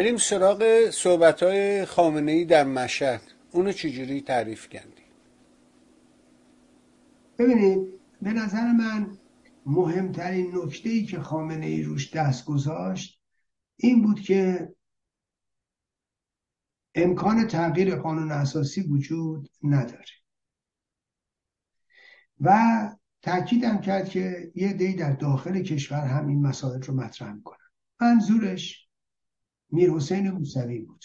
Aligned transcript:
بریم 0.00 0.16
سراغ 0.16 0.90
صحبت 0.90 1.42
های 1.42 1.84
خامنه 1.84 2.32
ای 2.32 2.44
در 2.44 2.64
مشهد. 2.64 3.22
اونو 3.52 3.72
چجوری 3.72 4.20
تعریف 4.20 4.68
کردی؟ 4.68 5.02
ببینید 7.38 8.00
به 8.22 8.32
نظر 8.32 8.72
من 8.72 9.18
مهمترین 9.66 10.52
نکته 10.56 10.88
ای 10.88 11.04
که 11.04 11.20
خامنه 11.20 11.66
ای 11.66 11.82
روش 11.82 12.14
دست 12.14 12.44
گذاشت 12.44 13.20
این 13.76 14.02
بود 14.02 14.20
که 14.20 14.68
امکان 16.94 17.46
تغییر 17.46 17.96
قانون 17.96 18.32
اساسی 18.32 18.80
وجود 18.80 19.50
نداره. 19.62 20.04
و 22.40 22.58
تاکیدم 23.22 23.80
کرد 23.80 24.08
که 24.08 24.52
یه 24.54 24.72
دی 24.72 24.94
در 24.94 25.12
داخل 25.12 25.62
کشور 25.62 26.06
هم 26.06 26.28
این 26.28 26.46
مسائل 26.46 26.82
رو 26.82 26.94
مطرح 26.94 27.32
می‌کنن. 27.32 27.68
منظورش 28.00 28.89
میر 29.72 29.90
حسین 29.90 30.30
موسوی 30.30 30.78
بود. 30.78 31.04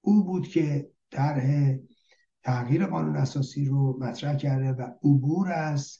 او 0.00 0.24
بود 0.24 0.48
که 0.48 0.90
طرح 1.10 1.76
تغییر 2.42 2.86
قانون 2.86 3.16
اساسی 3.16 3.64
رو 3.64 3.98
مطرح 4.00 4.36
کرده 4.36 4.72
و 4.72 4.82
عبور 5.02 5.52
از 5.52 5.98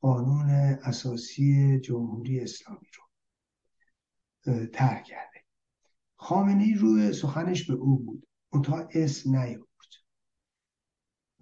قانون 0.00 0.50
اساسی 0.82 1.80
جمهوری 1.80 2.40
اسلامی 2.40 2.86
رو 2.94 4.66
طرح 4.66 5.02
کرده. 5.02 5.44
خامنه 6.16 6.74
روی 6.76 7.12
سخنش 7.12 7.70
به 7.70 7.74
او 7.74 7.98
بود. 7.98 8.26
تا 8.64 8.88
اسم 8.94 9.36
نیورد 9.36 9.68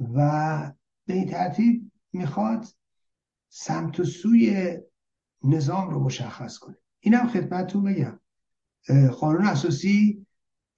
و 0.01 0.73
به 1.07 1.15
این 1.15 1.29
ترتیب 1.29 1.93
می‌خواد 2.13 2.67
سمت 3.49 4.01
و 4.01 4.05
سوی 4.05 4.79
نظام 5.45 5.91
رو 5.91 6.05
مشخص 6.05 6.59
کنه. 6.59 6.77
اینم 7.01 7.29
خدمتتون 7.29 7.85
بگم. 7.85 8.21
قانون 8.91 9.47
اساسی 9.47 10.27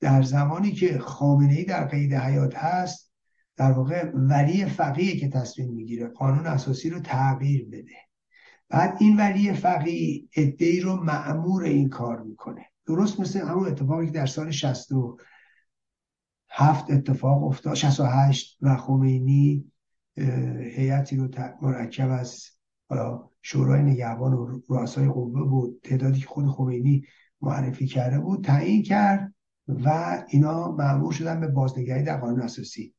در 0.01 0.23
زمانی 0.23 0.73
که 0.73 0.99
خامنه 0.99 1.53
ای 1.53 1.65
در 1.65 1.87
قید 1.87 2.15
حیات 2.15 2.57
هست 2.57 3.13
در 3.57 3.73
واقع 3.73 4.11
ولی 4.15 4.65
فقیه 4.65 5.17
که 5.17 5.29
تصمیم 5.29 5.75
می‌گیره 5.75 6.07
قانون 6.07 6.47
اساسی 6.47 6.91
رو 6.91 7.01
تغییر 7.01 7.69
بده. 7.69 7.97
بعد 8.69 8.97
این 9.01 9.17
ولی 9.17 9.53
فقیه 9.53 10.29
ادهی 10.37 10.81
رو 10.81 10.97
معمور 10.97 11.63
این 11.63 11.89
کار 11.89 12.23
می‌کنه. 12.23 12.67
درست 12.87 13.21
مثل 13.21 13.41
همون 13.41 13.69
اتفاقی 13.69 14.07
که 14.07 14.13
در 14.13 14.27
سال 14.27 14.51
67 14.51 16.91
اتفاق 16.91 17.45
افتاد 17.45 17.75
68 17.75 18.59
و 18.61 18.77
خمینی 18.77 19.73
هیئتی 20.77 21.17
رو 21.17 21.29
مرکب 21.63 22.11
از 22.11 22.45
حالا 22.89 23.29
شورای 23.43 23.83
نگهبان 23.83 24.33
و 24.33 24.61
رؤسای 24.69 25.09
قوه 25.09 25.49
بود 25.49 25.81
تعدادی 25.83 26.21
که 26.21 26.27
خود 26.27 26.47
خمینی 26.47 27.05
معرفی 27.43 27.87
کرده 27.87 28.19
بود 28.19 28.45
تعیین 28.45 28.83
کرد 28.83 29.35
و 29.69 30.19
اینا 30.29 30.73
معمول 30.73 31.13
شدن 31.13 31.41
به 31.41 31.49
بازنگری 31.49 32.03
در 32.03 32.21
قانون 32.21 32.41
اساسی. 32.41 32.95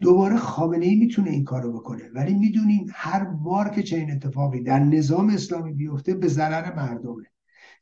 دوباره 0.00 0.36
خامنه 0.36 0.86
ای 0.86 0.94
می‌تونه 0.94 1.30
این 1.30 1.44
کارو 1.44 1.72
بکنه 1.72 2.08
ولی 2.14 2.34
می‌دونیم 2.34 2.86
هر 2.94 3.24
بار 3.24 3.68
که 3.68 3.82
چنین 3.82 4.10
اتفاقی 4.10 4.62
در 4.62 4.78
نظام 4.78 5.28
اسلامی 5.30 5.72
بیفته 5.72 6.14
به 6.14 6.28
ضرر 6.28 6.74
مردمه. 6.74 7.24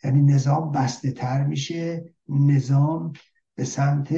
یعنی 0.05 0.23
نظام 0.23 0.73
بسته 0.73 1.13
تر 1.13 1.47
میشه 1.47 2.15
نظام 2.29 3.13
به 3.55 3.65
سمت 3.65 4.15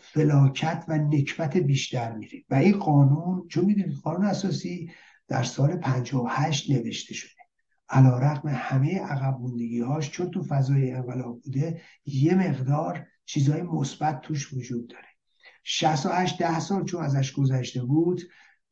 فلاکت 0.00 0.84
و 0.88 0.98
نکبت 0.98 1.56
بیشتر 1.56 2.12
میره. 2.12 2.44
و 2.50 2.54
این 2.54 2.78
قانون 2.78 3.48
چون 3.48 3.64
می‌دونید 3.64 3.96
قانون 4.02 4.24
اساسی 4.24 4.90
در 5.28 5.42
سال 5.42 5.76
58 5.76 6.70
نوشته 6.70 7.14
شده. 7.14 7.30
علا 7.88 8.18
رقم 8.18 8.48
همه 8.48 9.00
عقب 9.00 9.40
هاش 9.86 10.10
چون 10.10 10.30
تو 10.30 10.42
فضای 10.42 10.90
انقلاب 10.90 11.40
بوده 11.40 11.80
یه 12.04 12.34
مقدار 12.34 13.06
چیزهای 13.24 13.62
مثبت 13.62 14.20
توش 14.20 14.52
وجود 14.52 14.88
داره. 14.88 15.06
68 15.64 16.38
ده 16.38 16.60
سال 16.60 16.84
چون 16.84 17.04
ازش 17.04 17.32
گذشته 17.32 17.84
بود 17.84 18.22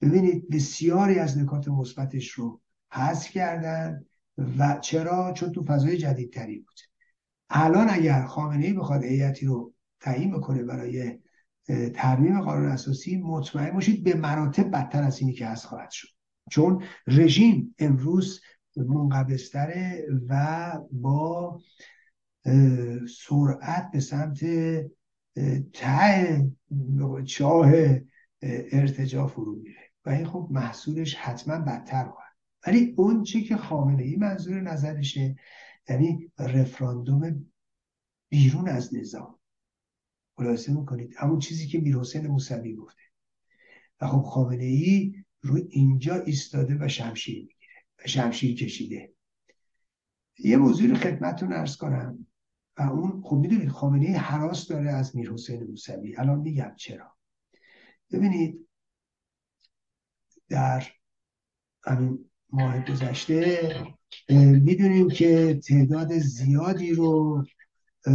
ببینید 0.00 0.48
بسیاری 0.48 1.18
از 1.18 1.38
نکات 1.38 1.68
مثبتش 1.68 2.30
رو 2.30 2.60
حذف 2.92 3.30
کردن 3.30 4.04
و 4.58 4.78
چرا؟ 4.80 5.32
چون 5.32 5.52
تو 5.52 5.64
فضای 5.64 5.96
جدیدتری 5.96 6.58
بود. 6.58 6.80
الان 7.50 7.90
اگر 7.90 8.26
خامنه 8.26 8.66
ای 8.66 8.72
بخواد 8.72 9.04
هیئتی 9.04 9.46
رو 9.46 9.74
تعیین 10.00 10.32
بکنه 10.32 10.62
برای 10.62 11.18
ترمیم 11.94 12.40
قانون 12.40 12.68
اساسی 12.68 13.16
مطمئن 13.16 13.70
باشید 13.70 14.04
به 14.04 14.14
مراتب 14.14 14.70
بدتر 14.70 15.02
از 15.02 15.20
اینی 15.20 15.32
که 15.32 15.46
هست 15.46 15.66
خواهد 15.66 15.90
شد. 15.90 16.13
چون 16.50 16.82
رژیم 17.06 17.74
امروز 17.78 18.40
منقبستره 18.76 20.06
و 20.28 20.72
با 20.92 21.60
سرعت 23.08 23.90
به 23.92 24.00
سمت 24.00 24.44
ته 25.72 26.50
چاه 27.26 27.72
ارتجا 28.72 29.26
فرو 29.26 29.56
میره. 29.56 29.90
و 30.04 30.10
این 30.10 30.26
خب 30.26 30.48
محصولش 30.50 31.14
حتما 31.14 31.58
بدتر 31.58 32.04
خواهد 32.04 32.36
ولی 32.66 32.94
اون 32.96 33.22
چی 33.22 33.44
که 33.44 33.56
خامنه 33.56 34.02
ای 34.02 34.16
منظور 34.16 34.60
نظرشه 34.60 35.36
یعنی 35.88 36.32
رفراندوم 36.38 37.50
بیرون 38.28 38.68
از 38.68 38.94
نظام. 38.94 39.38
خلاصه 40.36 40.72
می‌کنید. 40.72 41.14
همون 41.16 41.38
چیزی 41.38 41.66
که 41.66 41.78
میر 41.80 41.96
حسین 41.96 42.26
موسوی 42.26 42.74
گفته. 42.74 43.02
و 44.00 44.06
خب 44.06 44.22
خامنه 44.22 44.64
ای 44.64 45.23
رو 45.44 45.60
اینجا 45.70 46.14
ایستاده 46.14 46.76
و 46.80 46.88
شمشیر 46.88 47.38
می‌گیره 47.38 47.84
و 47.98 48.08
شمشیر 48.08 48.56
کشیده. 48.56 49.12
یه 50.38 50.56
موضوع 50.56 50.88
رو 50.88 50.94
خدمتتون 50.94 51.52
ارز 51.52 51.76
کنم. 51.76 52.26
و 52.78 52.82
اون 52.82 53.22
خب 53.24 53.36
می‌دونید 53.36 53.68
خامنه 53.68 54.06
حراس 54.06 54.68
داره 54.68 54.90
از 54.90 55.16
میر 55.16 55.32
حسین 55.32 55.64
موسوی. 55.64 56.16
الان 56.16 56.38
میگم 56.38 56.72
چرا. 56.76 57.16
ببینید 58.12 58.68
در 60.48 60.86
همین 61.84 62.30
ماه 62.50 62.84
گذشته 62.84 63.70
می‌دونیم 64.62 65.08
که 65.08 65.60
تعداد 65.66 66.18
زیادی 66.18 66.92
رو 66.92 67.44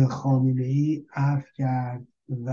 خامنه 0.09 0.63
ای 0.63 1.06
عفو 1.13 1.47
کرد 1.56 2.07
و 2.29 2.51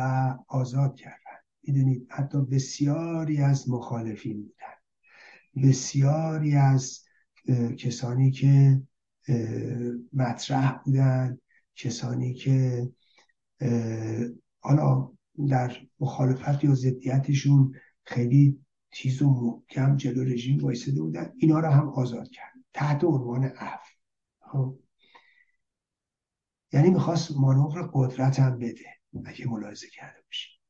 آزاد 0.48 0.96
کردن. 0.96 1.36
می‌دونید 1.62 2.06
حتی 2.10 2.38
بسیاری 2.38 3.38
از 3.38 3.70
مخالفین 3.70 4.52
بسیاری 5.62 6.54
از 6.54 7.04
کسانی 7.78 8.30
که 8.30 8.82
مطرح 10.12 10.82
بودن 10.84 11.38
کسانی 11.76 12.34
که 12.34 12.88
حالا 14.60 15.12
در 15.48 15.76
مخالفت 16.00 16.64
یا 16.64 16.74
ضدیتشون 16.74 17.74
خیلی 18.04 18.66
تیز 18.90 19.22
و 19.22 19.30
محکم 19.30 19.96
جلو 19.96 20.24
رژیم 20.24 20.64
وایساده 20.64 21.02
بودن 21.02 21.32
اینا 21.36 21.60
رو 21.60 21.68
هم 21.68 21.88
آزاد 21.88 22.30
کرد 22.30 22.52
تحت 22.74 23.04
عنوان 23.04 23.44
عفو. 23.44 23.94
خب. 24.40 24.78
یعنی 26.72 26.90
می‌خواست 26.90 27.36
مانور 27.36 27.90
قدرت 27.92 28.40
هم 28.40 28.58
بده 28.58 28.84
اگه 29.24 29.48
ملاحظه 29.48 29.88
کرده 29.88 30.22
باشید 30.26 30.60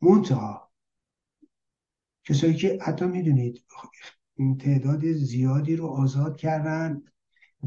منتها 0.00 0.72
کسایی 2.24 2.54
که 2.54 2.78
حتی 2.82 3.04
می‌دونید 3.04 3.64
تعداد 4.58 5.12
زیادی 5.12 5.76
رو 5.76 5.86
آزاد 5.86 6.36
کردن 6.36 7.02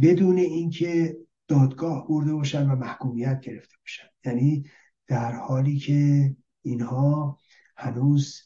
بدون 0.01 0.37
اینکه 0.37 1.17
دادگاه 1.47 2.07
برده 2.07 2.33
باشن 2.33 2.69
و 2.69 2.75
محکومیت 2.75 3.39
گرفته 3.41 3.75
باشن. 3.81 4.07
یعنی 4.25 4.63
در 5.07 5.31
حالی 5.31 5.77
که 5.77 6.35
اینها 6.61 7.37
هنوز 7.77 8.41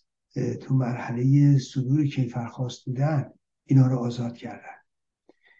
تو 0.62 0.76
مرحله 0.76 1.58
صدور 1.58 2.06
کیفرخواست 2.06 2.86
بودن 2.86 3.32
اینا 3.66 3.88
رو 3.88 3.98
آزاد 3.98 4.38
کردن. 4.38 4.76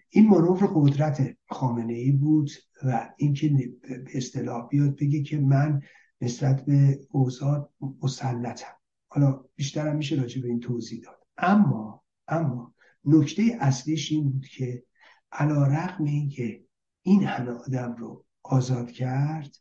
این 0.10 0.28
مانور 0.28 0.72
قدرت 0.76 1.38
خامنه 1.50 1.94
ای 1.94 2.12
بود 2.12 2.52
و 2.86 3.10
اینکه 3.18 3.50
به 3.50 4.04
اصطلاح 4.14 4.68
بیاد 4.68 4.96
بگه 4.96 5.24
که 5.24 5.40
من 5.40 5.82
نسبت 6.22 6.66
به 6.66 7.00
اوضاع 7.10 7.70
مسلطم. 8.04 8.76
حالا 9.08 9.44
بیشترم 9.56 9.96
میشه 9.96 10.16
راجع 10.16 10.42
به 10.42 10.48
این 10.48 10.60
توضیح 10.60 11.02
داد. 11.02 11.20
اما 11.38 12.05
اما 12.28 12.74
نکته 13.06 13.58
اصلیش 13.60 14.12
این 14.12 14.32
بود 14.32 14.48
که 14.48 14.84
علا 15.32 15.68
رقم 15.68 16.04
این 16.04 16.30
که 16.30 16.66
این 17.02 17.24
همه 17.24 17.52
آدم 17.52 17.96
رو 17.96 18.26
آزاد 18.44 18.92
کرد 18.92 19.58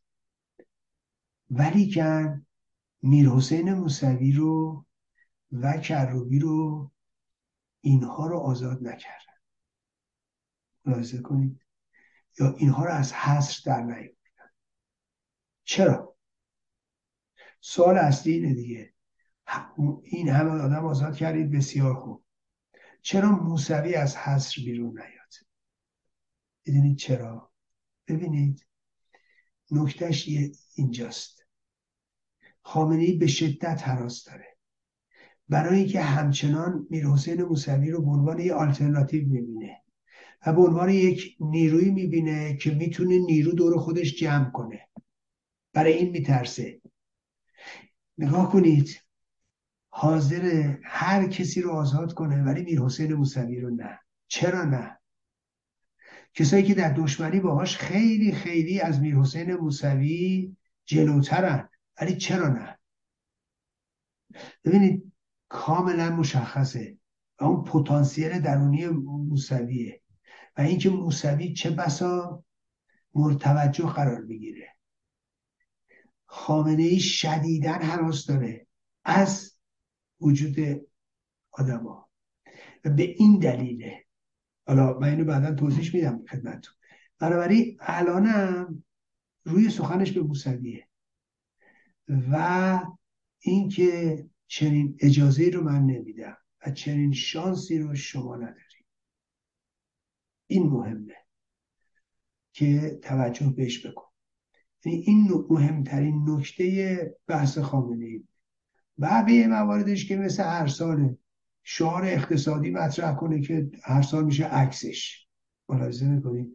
ولی 1.50 1.94
کن 1.94 2.46
میر 3.02 3.28
حسین 3.28 3.74
موسوی 3.74 4.32
رو 4.32 4.86
و 5.52 5.78
کروبی 5.78 6.38
رو 6.38 6.90
اینها 7.80 8.26
رو 8.26 8.38
آزاد 8.38 8.82
نکردن. 8.82 9.34
ملاحظه 10.84 11.22
کنید. 11.22 11.60
یا 12.38 12.54
اینها 12.58 12.84
رو 12.84 12.90
از 12.90 13.12
حصر 13.12 13.62
در 13.66 13.82
نیاوردن. 13.82 14.50
چرا؟ 15.64 16.16
سوال 17.60 17.98
اصلی 17.98 18.32
اینه 18.32 18.54
دیگه. 18.54 18.94
این 20.02 20.28
همه 20.28 20.50
آدم 20.50 20.86
آزاد 20.86 21.16
کردید 21.16 21.50
بسیار 21.50 21.94
خوب. 21.94 22.23
چرا 23.06 23.30
موسوی 23.30 23.94
از 23.94 24.16
حصر 24.16 24.62
بیرون 24.62 24.90
نیاد؟ 24.90 25.34
می‌دونید 26.66 26.96
چرا؟ 26.96 27.52
ببینید 28.08 28.66
نکتهش 29.70 30.28
اینجاست. 30.74 31.46
خامنه 32.62 33.02
ای 33.02 33.16
به 33.16 33.26
شدت 33.26 33.88
حراس 33.88 34.24
داره. 34.24 34.56
برای 35.48 35.78
اینکه 35.78 36.00
همچنان 36.00 36.86
میر 36.90 37.06
حسین 37.06 37.42
موسوی 37.42 37.90
رو 37.90 38.02
به 38.02 38.10
عنوان 38.10 38.40
یه 38.40 38.54
آلترناتیو 38.54 39.28
می‌بینه 39.28 39.82
و 40.46 40.52
به 40.52 40.62
عنوان 40.62 40.88
یک 40.88 41.36
نیروی 41.40 41.90
می‌بینه 41.90 42.56
که 42.56 42.70
می‌تونه 42.70 43.18
نیرو 43.18 43.52
دور 43.52 43.78
خودش 43.78 44.14
جمع 44.14 44.50
کنه. 44.50 44.88
برای 45.72 45.92
این 45.92 46.10
میترسه. 46.10 46.80
نگاه 48.18 48.52
کنید 48.52 49.03
حاضر 49.96 50.74
هر 50.84 51.28
کسی 51.28 51.62
رو 51.62 51.70
آزاد 51.70 52.14
کنه 52.14 52.42
ولی 52.42 52.62
میر 52.62 52.80
حسین 52.80 53.14
موسوی 53.14 53.60
رو 53.60 53.70
نه. 53.70 54.00
چرا 54.28 54.64
نه؟ 54.64 54.98
کسایی 56.34 56.62
که 56.62 56.74
در 56.74 56.92
دشمنی 56.92 57.40
باهاش 57.40 57.76
خیلی 57.76 58.32
خیلی 58.32 58.80
از 58.80 59.00
میر 59.00 59.16
حسین 59.16 59.54
موسوی 59.54 60.56
جلوترن 60.84 61.68
ولی 62.00 62.16
چرا 62.16 62.48
نه؟ 62.48 62.78
ببینید 64.64 65.12
کاملا 65.48 66.10
مشخصه 66.10 66.98
و 67.40 67.44
اون 67.44 67.64
پتانسیل 67.64 68.40
درونی 68.40 68.86
موسویه 68.86 70.00
و 70.56 70.60
اینکه 70.60 70.90
موسوی 70.90 71.54
چه 71.54 71.70
بسا 71.70 72.44
مرتوجه 73.14 73.86
قرار 73.86 74.22
بگیره. 74.22 74.68
خامنه 76.26 76.82
ای 76.82 77.00
شدیدن 77.00 77.82
حراس 77.82 78.26
داره. 78.26 78.66
از 79.04 79.53
وجود 80.20 80.86
آدما. 81.50 82.10
و 82.84 82.90
به 82.90 83.02
این 83.02 83.38
دلیله 83.38 84.04
حالا 84.66 84.98
من 84.98 85.08
اینو 85.08 85.24
بعدا 85.24 85.54
توضیح 85.54 85.94
میدم 85.94 86.24
خدمتتون. 86.26 86.74
بنابراین 87.18 87.76
الانم 87.80 88.84
روی 89.44 89.70
سخنش 89.70 90.12
به 90.12 90.22
موسویه. 90.22 90.88
و 92.08 92.80
اینکه 93.38 94.24
چنین 94.46 94.96
اجازه 95.00 95.50
رو 95.50 95.64
من 95.64 95.82
نمیدم 95.82 96.36
و 96.66 96.70
چنین 96.70 97.12
شانسی 97.12 97.78
رو 97.78 97.94
شما 97.94 98.36
ندارید. 98.36 98.86
این 100.46 100.66
مهمه 100.66 101.14
که 102.52 102.98
توجه 103.02 103.50
بهش 103.56 103.86
بکن. 103.86 104.06
یعنی 104.84 104.98
این 104.98 105.46
مهمترین 105.50 106.30
نکته 106.30 107.16
بحث 107.26 107.58
خامنه 107.58 108.04
ای 108.04 108.24
بقیه 109.00 109.46
مواردش 109.46 110.08
که 110.08 110.16
مثل 110.16 110.42
هر 110.42 110.66
سال 110.66 111.16
شعار 111.62 112.04
اقتصادی 112.04 112.70
مطرح 112.70 113.14
کنه 113.14 113.40
که 113.40 113.70
هر 113.82 114.02
سال 114.02 114.24
میشه 114.24 114.44
عکسش. 114.44 115.26
ملاحظه 115.68 116.08
می‌کنید؟ 116.08 116.52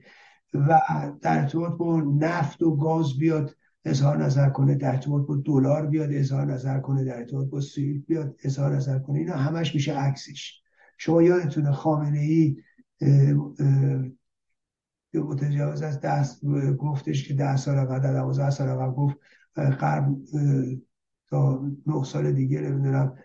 و 0.53 0.81
در 1.21 1.41
ارتباط 1.41 1.77
با 1.77 2.01
نفت 2.01 2.61
و 2.61 2.75
گاز 2.75 3.17
بیاد 3.17 3.55
اظهار 3.85 4.23
نظر 4.23 4.49
کنه. 4.49 4.75
در 4.75 4.91
ارتباط 4.91 5.27
با 5.27 5.35
دلار 5.35 5.85
بیاد 5.85 6.09
اظهار 6.13 6.45
نظر 6.45 6.79
کنه. 6.79 7.03
در 7.03 7.17
ارتباط 7.17 7.47
با 7.47 7.61
سوئیل 7.61 7.99
بیاد 7.99 8.35
اظهار 8.43 8.75
نظر 8.75 8.99
کنه. 8.99 9.19
اینا 9.19 9.35
همش 9.35 9.75
میشه 9.75 9.93
عکسش. 9.99 10.61
شما 10.97 11.23
یادتونه 11.23 11.71
خامنه 11.71 12.19
ای 12.19 12.57
متجاوز 15.13 15.81
از 15.81 15.99
دست 15.99 16.45
گفتش 16.77 17.27
که 17.27 17.33
ده 17.33 17.57
سال 17.57 17.85
قبل 17.85 18.13
دوازده 18.13 18.49
سال 18.49 18.67
قبل 18.67 18.91
گفت 18.91 19.15
قرب 19.55 20.17
تا 21.29 21.71
نه 21.87 22.03
سال 22.03 22.31
دیگه 22.31 22.61
نمی‌دونم 22.61 23.15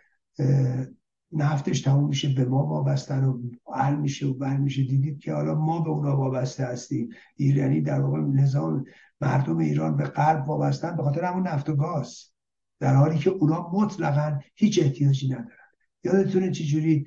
نفتش 1.33 1.81
تموم 1.81 2.09
میشه 2.09 2.35
به 2.35 2.45
ما 2.45 2.67
وابستن 2.67 3.25
و 3.25 3.43
حل 3.75 3.97
میشه 3.97 4.27
و 4.27 4.35
بر 4.35 4.57
میشه. 4.57 4.83
دیدید 4.83 5.19
که 5.19 5.33
حالا 5.33 5.55
ما 5.55 5.81
به 5.81 5.91
اونا 5.91 6.17
وابسته 6.17 6.65
هستیم. 6.65 7.09
ایرانی 7.37 7.81
در 7.81 8.01
واقع 8.01 8.21
نظام 8.21 8.85
مردم 9.21 9.59
ایران 9.59 9.97
به 9.97 10.05
غرب 10.05 10.49
وابستن 10.49 10.97
به 10.97 11.03
خاطر 11.03 11.25
همون 11.25 11.49
نفت 11.49 11.69
و 11.69 11.77
گاز. 11.77 12.19
در 12.81 12.95
حالی 12.95 13.19
که 13.19 13.31
اونا 13.31 13.71
مطلقا 13.73 14.39
هیچ 14.55 14.83
احتیاجی 14.83 15.29
ندارن. 15.29 15.49
یادتونه 16.05 16.51
چجوری 16.51 17.07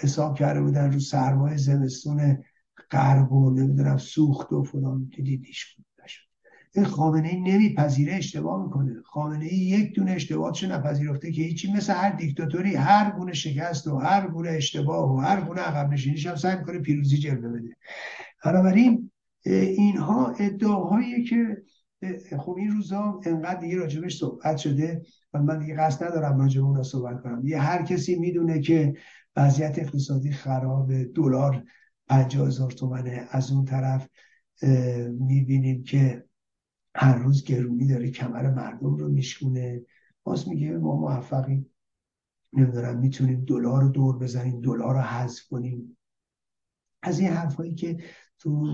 حساب 0.00 0.38
کرده 0.38 0.62
بودن 0.62 0.92
رو 0.92 1.00
سرمایه 1.00 1.56
زمستون 1.56 2.44
غرب 2.90 3.32
و 3.32 3.50
نمی‌دونم 3.50 3.96
سوخت 3.96 4.52
و 4.52 4.62
فلان 4.62 5.10
دیدید 5.16 5.44
هیچ 5.44 5.76
این 6.76 6.84
خامنه 6.84 7.28
ای 7.28 7.40
نمیپذیره 7.40 8.14
اشتباه 8.14 8.64
می‌کنه. 8.64 9.02
خامنه 9.04 9.44
ای 9.44 9.56
یک 9.56 9.94
دونه 9.94 10.10
اشتباهش 10.10 10.64
نپذیرفته 10.64 11.32
که 11.32 11.42
هیچی 11.42 11.72
مثل 11.72 11.92
هر 11.92 12.10
دیکتاتوری 12.10 12.74
هر 12.74 13.10
گونه 13.10 13.32
شکست 13.32 13.86
و 13.86 13.98
هر 13.98 14.28
گونه 14.28 14.50
اشتباه 14.50 15.12
و 15.12 15.16
هر 15.16 15.40
گونه 15.40 15.60
عقب 15.60 15.92
نشینیش 15.92 16.26
هم 16.26 16.36
سعی 16.36 16.58
می‌کنه 16.58 16.78
پیروزی 16.78 17.18
جلوه 17.18 17.48
بده. 17.48 17.76
بنابراین 18.44 19.10
اینها 19.44 20.34
ادعاهایی 20.38 21.24
که 21.24 21.62
خب 22.38 22.56
این 22.58 22.70
روزا 22.70 23.20
انقدر 23.26 23.60
دیگه 23.60 23.76
راجبش 23.76 24.18
صحبت 24.18 24.56
شده 24.56 25.02
و 25.32 25.42
من 25.42 25.58
دیگه 25.58 25.74
قصد 25.74 26.04
ندارم 26.04 26.40
راجب 26.40 26.64
اون 26.64 26.82
صحبت 26.82 27.22
کنم. 27.22 27.46
یه 27.46 27.60
هر 27.60 27.82
کسی 27.82 28.16
می‌دونه 28.16 28.60
که 28.60 28.94
وضعیت 29.36 29.78
اقتصادی 29.78 30.30
خراب 30.30 30.92
دلار 31.02 31.64
50 32.08 32.46
هزار 32.46 32.70
تومنه. 32.70 33.28
از 33.30 33.52
اون 33.52 33.64
طرف 33.64 34.08
می‌بینیم 35.18 35.82
که 35.82 36.24
هر 36.98 37.18
روز 37.18 37.44
گرونی 37.44 37.86
داره 37.86 38.10
کمر 38.10 38.50
مردم 38.50 38.96
رو 38.96 39.08
میشکونه. 39.08 39.82
باز 40.24 40.48
میگه 40.48 40.72
ما 40.78 40.96
موفقیم 40.96 41.66
نمی‌دونم 42.52 42.98
می‌تونیم 42.98 43.44
دلار 43.44 43.82
رو 43.82 43.88
دور 43.88 44.18
بزنیم 44.18 44.60
دلار 44.60 44.94
رو 44.94 45.00
حذف 45.00 45.42
کنیم. 45.48 45.98
از 47.02 47.18
این 47.18 47.28
حرفایی 47.28 47.74
که 47.74 47.98
تو 48.38 48.66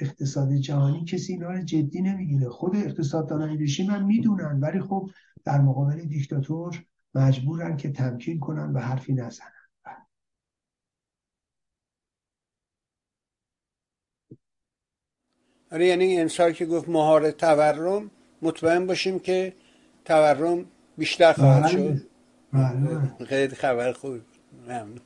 اقتصاد 0.00 0.52
جهانی 0.52 1.04
کسی 1.04 1.32
اینا 1.32 1.50
رو 1.50 1.62
جدی 1.62 2.02
نمی‌گیره. 2.02 2.48
خود 2.48 2.76
اقتصاددانای 2.76 3.56
رژیم 3.56 3.90
هم 3.90 4.06
می‌دونن 4.06 4.60
ولی 4.60 4.80
خب 4.80 5.10
در 5.44 5.60
مقابل 5.60 6.00
دیکتاتور 6.00 6.84
مجبورن 7.14 7.76
که 7.76 7.92
تمکین 7.92 8.40
کنن 8.40 8.72
و 8.72 8.78
حرفی 8.78 9.14
نزنن. 9.14 9.59
آره 15.72 15.86
یعنی 15.86 16.20
انسان 16.20 16.52
که 16.52 16.66
گفت 16.66 16.88
مهار 16.88 17.30
تورم 17.30 18.10
مطمئن 18.42 18.86
باشیم 18.86 19.18
که 19.18 19.52
تورم 20.04 20.64
بیشتر 20.98 21.32
خواهد 21.32 21.62
بله. 21.62 21.72
شد 21.72 22.02
بله. 22.52 23.26
خیلی 23.26 23.54
خبر 23.54 23.92
خوب 23.92 24.20
ممنون 24.66 25.00